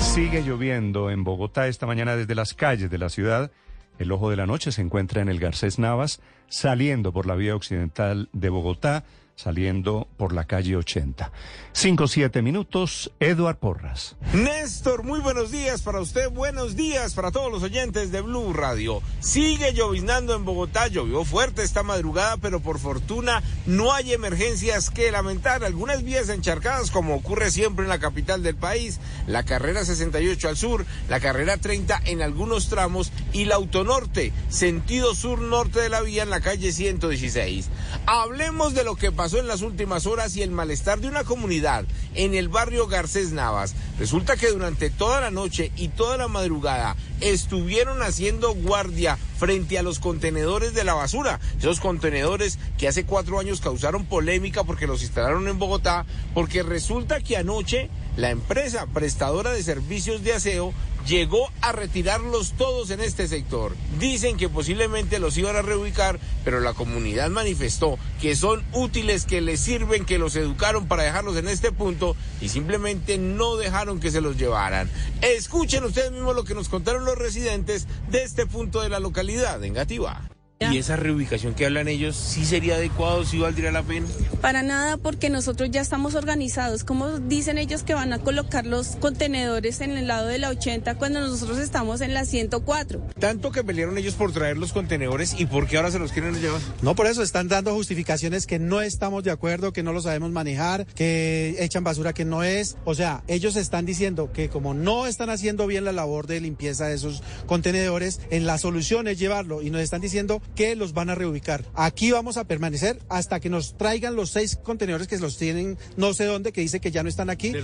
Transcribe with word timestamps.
Sigue 0.00 0.42
lloviendo 0.42 1.10
en 1.10 1.24
Bogotá 1.24 1.68
esta 1.68 1.86
mañana 1.86 2.16
desde 2.16 2.34
las 2.34 2.54
calles 2.54 2.90
de 2.90 2.96
la 2.96 3.10
ciudad. 3.10 3.50
El 3.98 4.10
ojo 4.12 4.30
de 4.30 4.36
la 4.36 4.46
noche 4.46 4.72
se 4.72 4.80
encuentra 4.80 5.20
en 5.20 5.28
el 5.28 5.38
Garcés 5.38 5.78
Navas, 5.78 6.22
saliendo 6.48 7.12
por 7.12 7.26
la 7.26 7.34
vía 7.34 7.54
occidental 7.54 8.30
de 8.32 8.48
Bogotá 8.48 9.04
saliendo 9.36 10.08
por 10.16 10.32
la 10.32 10.44
calle 10.44 10.76
80. 10.76 11.30
Cinco, 11.72 12.08
siete 12.08 12.40
minutos, 12.40 13.12
Eduard 13.20 13.58
Porras. 13.58 14.16
Néstor, 14.32 15.02
muy 15.02 15.20
buenos 15.20 15.50
días 15.50 15.82
para 15.82 16.00
usted, 16.00 16.30
buenos 16.30 16.74
días 16.74 17.12
para 17.12 17.30
todos 17.30 17.52
los 17.52 17.62
oyentes 17.62 18.10
de 18.10 18.22
Blue 18.22 18.54
Radio. 18.54 19.02
Sigue 19.20 19.74
lloviznando 19.74 20.34
en 20.34 20.46
Bogotá, 20.46 20.88
llovió 20.88 21.22
fuerte 21.26 21.62
esta 21.62 21.82
madrugada, 21.82 22.38
pero 22.38 22.60
por 22.60 22.78
fortuna 22.78 23.42
no 23.66 23.92
hay 23.92 24.14
emergencias 24.14 24.88
que 24.88 25.12
lamentar. 25.12 25.64
Algunas 25.64 26.02
vías 26.02 26.30
encharcadas, 26.30 26.90
como 26.90 27.14
ocurre 27.14 27.50
siempre 27.50 27.84
en 27.84 27.90
la 27.90 27.98
capital 27.98 28.42
del 28.42 28.56
país, 28.56 29.00
la 29.26 29.42
carrera 29.42 29.84
68 29.84 30.48
al 30.48 30.56
sur, 30.56 30.86
la 31.10 31.20
carrera 31.20 31.58
30 31.58 32.00
en 32.06 32.22
algunos 32.22 32.70
tramos 32.70 33.12
y 33.34 33.44
la 33.44 33.56
autonorte, 33.56 34.32
sentido 34.48 35.14
sur-norte 35.14 35.80
de 35.80 35.90
la 35.90 36.00
vía 36.00 36.22
en 36.22 36.30
la 36.30 36.40
calle 36.40 36.72
116. 36.72 37.68
Hablemos 38.06 38.72
de 38.72 38.84
lo 38.84 38.96
que 38.96 39.12
pasó 39.12 39.25
pasó 39.26 39.40
en 39.40 39.48
las 39.48 39.62
últimas 39.62 40.06
horas 40.06 40.36
y 40.36 40.42
el 40.42 40.52
malestar 40.52 41.00
de 41.00 41.08
una 41.08 41.24
comunidad 41.24 41.84
en 42.14 42.36
el 42.36 42.48
barrio 42.48 42.86
Garcés 42.86 43.32
Navas. 43.32 43.74
Resulta 43.98 44.36
que 44.36 44.52
durante 44.52 44.88
toda 44.88 45.20
la 45.20 45.32
noche 45.32 45.72
y 45.74 45.88
toda 45.88 46.16
la 46.16 46.28
madrugada 46.28 46.94
estuvieron 47.20 48.02
haciendo 48.02 48.54
guardia 48.54 49.18
frente 49.36 49.78
a 49.78 49.82
los 49.82 49.98
contenedores 49.98 50.74
de 50.74 50.84
la 50.84 50.94
basura. 50.94 51.40
Esos 51.58 51.80
contenedores 51.80 52.60
que 52.78 52.86
hace 52.86 53.04
cuatro 53.04 53.40
años 53.40 53.60
causaron 53.60 54.04
polémica 54.04 54.62
porque 54.62 54.86
los 54.86 55.02
instalaron 55.02 55.48
en 55.48 55.58
Bogotá, 55.58 56.06
porque 56.32 56.62
resulta 56.62 57.18
que 57.18 57.36
anoche 57.36 57.90
la 58.16 58.30
empresa 58.30 58.86
prestadora 58.94 59.50
de 59.50 59.64
servicios 59.64 60.22
de 60.22 60.34
aseo 60.34 60.72
llegó 61.06 61.50
a 61.60 61.72
retirarlos 61.72 62.52
todos 62.52 62.90
en 62.90 63.00
este 63.00 63.28
sector. 63.28 63.74
Dicen 63.98 64.36
que 64.36 64.48
posiblemente 64.48 65.18
los 65.18 65.36
iban 65.38 65.56
a 65.56 65.62
reubicar, 65.62 66.18
pero 66.44 66.60
la 66.60 66.74
comunidad 66.74 67.30
manifestó 67.30 67.98
que 68.20 68.34
son 68.36 68.64
útiles, 68.72 69.24
que 69.24 69.40
les 69.40 69.60
sirven, 69.60 70.04
que 70.04 70.18
los 70.18 70.36
educaron 70.36 70.88
para 70.88 71.04
dejarlos 71.04 71.36
en 71.36 71.48
este 71.48 71.72
punto 71.72 72.16
y 72.40 72.48
simplemente 72.48 73.18
no 73.18 73.56
dejaron 73.56 74.00
que 74.00 74.10
se 74.10 74.20
los 74.20 74.36
llevaran. 74.36 74.90
Escuchen 75.22 75.84
ustedes 75.84 76.12
mismos 76.12 76.34
lo 76.34 76.44
que 76.44 76.54
nos 76.54 76.68
contaron 76.68 77.04
los 77.04 77.16
residentes 77.16 77.86
de 78.10 78.22
este 78.22 78.46
punto 78.46 78.80
de 78.80 78.88
la 78.88 79.00
localidad 79.00 79.62
en 79.64 79.74
Gativa. 79.74 80.35
¿Y 80.58 80.78
esa 80.78 80.96
reubicación 80.96 81.52
que 81.52 81.66
hablan 81.66 81.86
ellos, 81.86 82.16
sí 82.16 82.46
sería 82.46 82.76
adecuado, 82.76 83.26
sí 83.26 83.38
valdría 83.38 83.70
la 83.72 83.82
pena? 83.82 84.06
Para 84.40 84.62
nada, 84.62 84.96
porque 84.96 85.28
nosotros 85.28 85.70
ya 85.70 85.82
estamos 85.82 86.14
organizados. 86.14 86.82
¿Cómo 86.82 87.18
dicen 87.18 87.58
ellos 87.58 87.82
que 87.82 87.92
van 87.92 88.14
a 88.14 88.20
colocar 88.20 88.64
los 88.64 88.96
contenedores 88.96 89.82
en 89.82 89.90
el 89.90 90.06
lado 90.06 90.28
de 90.28 90.38
la 90.38 90.48
80 90.48 90.94
cuando 90.94 91.20
nosotros 91.20 91.58
estamos 91.58 92.00
en 92.00 92.14
la 92.14 92.24
104? 92.24 93.02
Tanto 93.18 93.52
que 93.52 93.62
pelearon 93.64 93.98
ellos 93.98 94.14
por 94.14 94.32
traer 94.32 94.56
los 94.56 94.72
contenedores 94.72 95.38
y 95.38 95.44
por 95.44 95.66
qué 95.66 95.76
ahora 95.76 95.90
se 95.90 95.98
los 95.98 96.10
quieren 96.10 96.34
llevar. 96.40 96.62
No, 96.80 96.94
por 96.94 97.06
eso 97.06 97.22
están 97.22 97.48
dando 97.48 97.74
justificaciones 97.74 98.46
que 98.46 98.58
no 98.58 98.80
estamos 98.80 99.24
de 99.24 99.32
acuerdo, 99.32 99.74
que 99.74 99.82
no 99.82 99.92
lo 99.92 100.00
sabemos 100.00 100.30
manejar, 100.32 100.86
que 100.86 101.56
echan 101.58 101.84
basura 101.84 102.14
que 102.14 102.24
no 102.24 102.44
es. 102.44 102.78
O 102.86 102.94
sea, 102.94 103.22
ellos 103.28 103.56
están 103.56 103.84
diciendo 103.84 104.32
que 104.32 104.48
como 104.48 104.72
no 104.72 105.06
están 105.06 105.28
haciendo 105.28 105.66
bien 105.66 105.84
la 105.84 105.92
labor 105.92 106.26
de 106.26 106.40
limpieza 106.40 106.86
de 106.86 106.94
esos 106.94 107.22
contenedores, 107.44 108.20
en 108.30 108.46
la 108.46 108.56
solución 108.56 109.06
es 109.06 109.18
llevarlo 109.18 109.60
y 109.60 109.68
nos 109.68 109.82
están 109.82 110.00
diciendo 110.00 110.40
que 110.54 110.76
los 110.76 110.92
van 110.92 111.10
a 111.10 111.14
reubicar. 111.14 111.64
Aquí 111.74 112.12
vamos 112.12 112.36
a 112.36 112.44
permanecer 112.44 113.00
hasta 113.08 113.40
que 113.40 113.48
nos 113.48 113.76
traigan 113.76 114.16
los 114.16 114.30
seis 114.30 114.56
contenedores 114.56 115.08
que 115.08 115.18
los 115.18 115.36
tienen 115.36 115.78
no 115.96 116.14
sé 116.14 116.24
dónde, 116.24 116.52
que 116.52 116.60
dice 116.60 116.80
que 116.80 116.90
ya 116.90 117.02
no 117.02 117.08
están 117.08 117.30
aquí, 117.30 117.52
de 117.52 117.62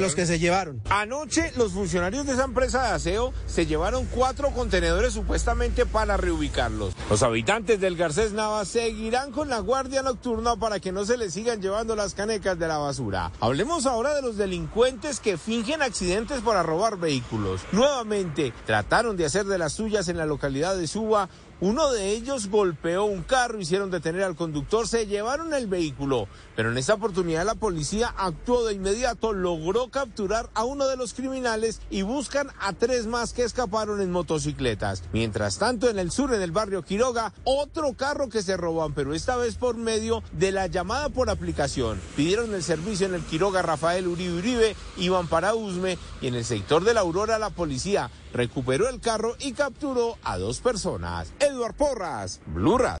los 0.00 0.14
que, 0.14 0.26
se, 0.26 0.38
llevaron. 0.38 0.80
Anoche 0.90 1.52
los 1.56 1.72
funcionarios 1.72 2.26
de 2.26 2.32
esa 2.32 2.44
empresa 2.44 2.82
de 2.82 2.88
aseo 2.94 3.32
se 3.46 3.66
llevaron 3.66 4.06
cuatro 4.06 4.50
contenedores 4.50 5.12
supuestamente 5.12 5.86
para 5.86 6.16
reubicarlos. 6.16 6.94
Los 7.10 7.22
habitantes 7.22 7.80
del 7.80 7.96
Garcés 7.96 8.32
Nava 8.32 8.64
seguirán 8.64 9.32
con 9.32 9.48
la 9.48 9.58
guardia 9.58 10.02
nocturna 10.02 10.56
para 10.56 10.80
que 10.80 10.92
no 10.92 11.04
se 11.04 11.16
les 11.16 11.34
sigan 11.34 11.60
llevando 11.60 11.96
las 11.96 12.14
canecas 12.14 12.58
de 12.58 12.68
la 12.68 12.78
basura. 12.78 13.32
Hablemos 13.40 13.86
ahora 13.86 14.14
de 14.14 14.22
los 14.22 14.36
delincuentes 14.36 15.20
que 15.20 15.36
fingen 15.36 15.82
accidentes 15.82 16.40
para 16.40 16.62
robar 16.62 16.98
vehículos. 16.98 17.60
Nuevamente 17.72 18.52
trataron 18.66 19.16
de 19.16 19.26
hacer 19.26 19.46
de 19.46 19.58
las 19.58 19.72
suyas 19.72 20.08
en 20.08 20.16
la 20.16 20.26
localidad 20.26 20.76
de 20.76 20.86
Suba 20.86 21.28
uno 21.62 21.92
de 21.92 22.10
ellos 22.10 22.21
golpeó 22.50 23.04
un 23.04 23.22
carro, 23.22 23.60
hicieron 23.60 23.90
detener 23.90 24.22
al 24.22 24.36
conductor, 24.36 24.86
se 24.86 25.06
llevaron 25.06 25.54
el 25.54 25.66
vehículo, 25.66 26.28
pero 26.56 26.70
en 26.70 26.78
esta 26.78 26.94
oportunidad 26.94 27.44
la 27.44 27.54
policía 27.54 28.14
actuó 28.16 28.64
de 28.64 28.74
inmediato, 28.74 29.32
logró 29.32 29.88
capturar 29.90 30.50
a 30.54 30.64
uno 30.64 30.86
de 30.86 30.96
los 30.96 31.14
criminales 31.14 31.80
y 31.90 32.02
buscan 32.02 32.48
a 32.60 32.72
tres 32.72 33.06
más 33.06 33.32
que 33.32 33.44
escaparon 33.44 34.00
en 34.00 34.10
motocicletas. 34.10 35.02
Mientras 35.12 35.58
tanto, 35.58 35.88
en 35.88 35.98
el 35.98 36.10
sur, 36.10 36.32
en 36.32 36.42
el 36.42 36.52
barrio 36.52 36.82
Quiroga, 36.82 37.32
otro 37.44 37.94
carro 37.94 38.28
que 38.28 38.42
se 38.42 38.56
roban, 38.56 38.94
pero 38.94 39.14
esta 39.14 39.36
vez 39.36 39.56
por 39.56 39.76
medio 39.76 40.22
de 40.32 40.52
la 40.52 40.66
llamada 40.66 41.08
por 41.08 41.30
aplicación. 41.30 42.00
Pidieron 42.16 42.54
el 42.54 42.62
servicio 42.62 43.06
en 43.06 43.14
el 43.14 43.22
Quiroga 43.22 43.62
Rafael 43.62 44.06
Uribe 44.06 44.38
Uribe, 44.38 44.76
para 45.28 45.54
Usme 45.54 45.98
y 46.20 46.28
en 46.28 46.34
el 46.34 46.44
sector 46.44 46.84
de 46.84 46.94
la 46.94 47.00
Aurora 47.00 47.38
la 47.38 47.50
policía 47.50 48.10
recuperó 48.32 48.88
el 48.88 49.00
carro 49.00 49.36
y 49.40 49.52
capturó 49.52 50.16
a 50.24 50.38
dos 50.38 50.60
personas. 50.60 51.32
Eduard 51.38 51.74
Porras, 51.74 52.40
Blue 52.46 52.78